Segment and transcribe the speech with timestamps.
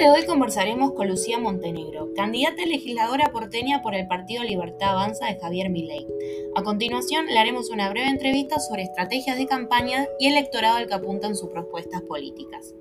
[0.00, 5.38] de hoy conversaremos con Lucía Montenegro, candidata legisladora porteña por el Partido Libertad Avanza de
[5.38, 6.06] Javier Milei.
[6.56, 10.94] A continuación, le haremos una breve entrevista sobre estrategias de campaña y electorado al que
[10.94, 12.74] apuntan sus propuestas políticas.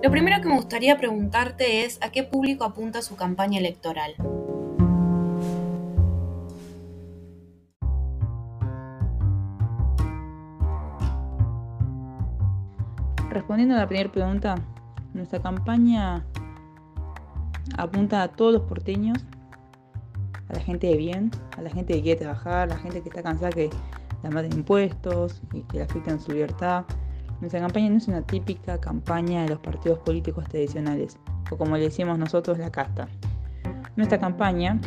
[0.00, 4.14] Lo primero que me gustaría preguntarte es a qué público apunta su campaña electoral.
[13.38, 14.56] Respondiendo a la primera pregunta,
[15.14, 16.24] nuestra campaña
[17.76, 19.24] apunta a todos los porteños,
[20.48, 23.10] a la gente de bien, a la gente que quiere trabajar, a la gente que
[23.10, 23.70] está cansada que
[24.24, 26.84] la maten impuestos y que le afecten su libertad.
[27.40, 31.16] Nuestra campaña no es una típica campaña de los partidos políticos tradicionales,
[31.48, 33.06] o como le decimos nosotros, la casta.
[33.94, 34.80] Nuestra campaña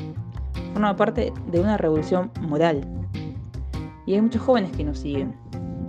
[0.74, 2.86] forma parte de una revolución moral.
[4.06, 5.34] Y hay muchos jóvenes que nos siguen.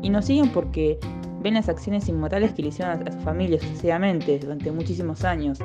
[0.00, 1.00] Y nos siguen porque
[1.42, 5.58] ven las acciones inmortales que le hicieron a, su familia sucesivamente durante muchísimos años.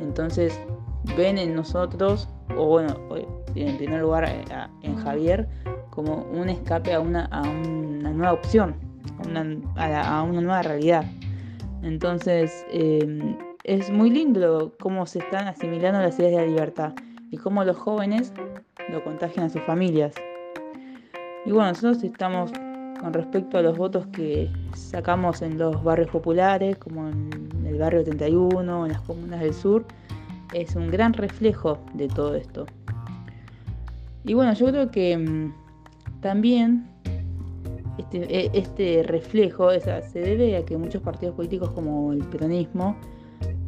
[0.00, 0.58] Entonces
[1.16, 2.96] ven en nosotros, o bueno,
[3.54, 4.28] en primer lugar
[4.82, 5.48] en Javier,
[5.90, 8.74] como un escape a una, nueva opción,
[9.18, 11.04] a una, nueva realidad.
[11.82, 16.92] Entonces em, es muy lindo cómo se están asimilando las ideas de la libertad
[17.30, 18.32] y cómo los jóvenes
[18.88, 20.14] lo contagian a sus familias.
[21.44, 22.52] Y bueno, nosotros estamos
[23.02, 28.04] con respecto a los votos que sacamos en los barrios populares, como en el barrio
[28.04, 29.84] 31, en las comunas del sur,
[30.54, 32.64] es un gran reflejo de todo esto.
[34.24, 35.52] Y bueno, yo creo que mm,
[36.20, 36.86] también
[37.98, 42.96] este, e, este reflejo se debe a que muchos partidos políticos como el peronismo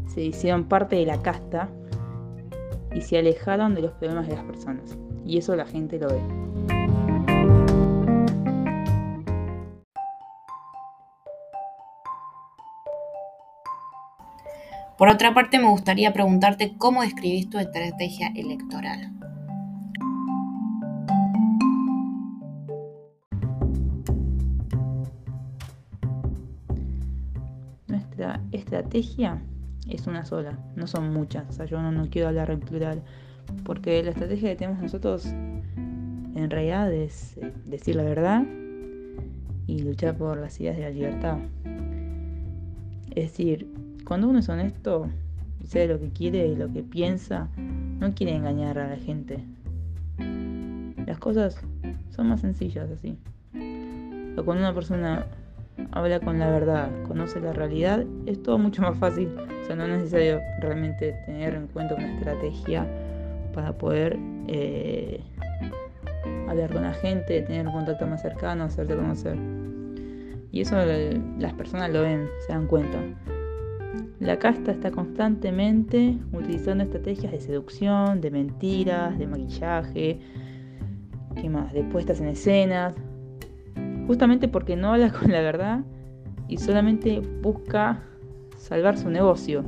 [0.06, 1.68] se hicieron parte de la casta
[2.94, 4.96] y se alejaron de los problemas de las personas.
[5.26, 6.20] Y eso la gente lo ve.
[14.96, 19.10] Por otra parte, me gustaría preguntarte cómo describís tu estrategia electoral.
[27.88, 29.42] Nuestra estrategia
[29.88, 31.58] es una sola, no son muchas.
[31.68, 33.02] Yo no, quiero hablar en plural,
[33.64, 38.44] porque la estrategia que tenemos nosotros en realidad es eh, decir la verdad
[39.66, 41.38] y luchar por las ideas de la libertad.
[43.10, 43.68] Es decir,
[44.04, 45.08] cuando uno es honesto
[45.62, 49.44] y sabe lo que quiere y lo que piensa, no quiere engañar a la gente.
[51.06, 51.58] Las cosas
[52.10, 53.16] son más sencillas así.
[53.52, 55.26] Pero cuando una persona
[55.92, 59.34] habla con la verdad, conoce la realidad, es todo mucho más fácil.
[59.62, 62.86] O sea, no es necesario realmente tener en cuenta una estrategia
[63.54, 65.20] para poder eh,
[66.48, 69.36] hablar con la gente, tener un contacto más cercano, hacerte conocer.
[70.52, 72.98] Y eso eh, las personas lo ven, se dan cuenta.
[74.20, 80.20] La casta está constantemente utilizando estrategias de seducción, de mentiras, de maquillaje,
[81.40, 81.72] ¿qué más?
[81.72, 82.94] De puestas en escenas,
[84.06, 85.80] justamente porque no habla con la verdad
[86.48, 88.02] y solamente busca
[88.56, 89.64] salvar su negocio.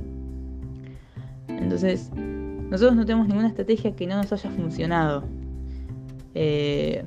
[1.49, 5.25] Entonces, nosotros no tenemos ninguna estrategia que no nos haya funcionado.
[6.35, 7.05] Eh,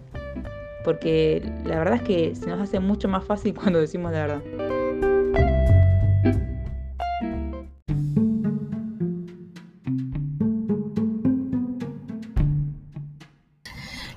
[0.84, 4.42] porque la verdad es que se nos hace mucho más fácil cuando decimos la verdad.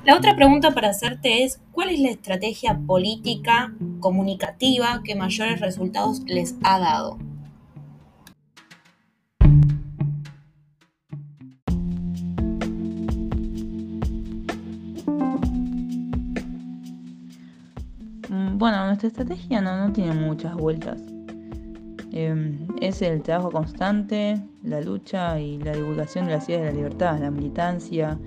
[0.05, 6.23] La otra pregunta para hacerte es, ¿cuál es la estrategia política, comunicativa que mayores resultados
[6.27, 7.19] les ha dado?
[18.29, 21.01] Mm, bueno, nuestra estrategia no, tiene muchas vueltas.
[22.11, 26.75] Em, es el trabajo constante, la lucha y la divulgación de las ideas de la
[26.75, 28.19] libertad, la militancia,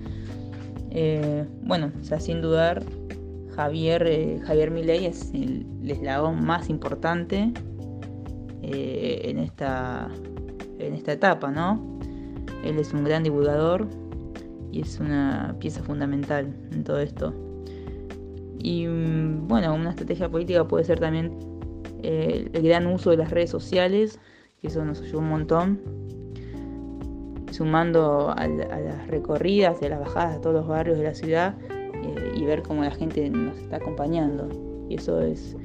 [0.98, 2.82] eh, bueno, o sea, sin dudar,
[3.54, 7.52] Javier, eh, Javier Milei es el, eslabón más importante
[8.62, 10.10] eh, en, esta,
[10.78, 11.98] en esta etapa, ¿no?
[12.64, 13.86] Él es un gran divulgador
[14.72, 17.34] y es una pieza fundamental en todo esto.
[18.58, 21.38] Y mm, bueno, una estrategia política puede ser también
[22.02, 24.18] el gran uso de las redes sociales,
[24.62, 26.05] que eso nos ayuda un montón
[27.56, 31.54] sumando a, las recorridas y a las bajadas a todos los barrios de la ciudad
[31.62, 34.48] eh, y ver cómo la gente nos está acompañando.
[34.88, 35.56] Y eso es,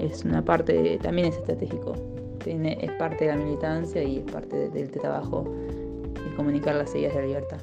[0.00, 1.94] es una parte, también es estratégico.
[2.42, 7.14] Tiene, es parte de la militancia y es parte del trabajo de comunicar las ideas
[7.14, 7.60] de la libertad.